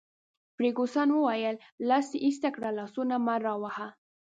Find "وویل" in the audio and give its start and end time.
1.13-1.55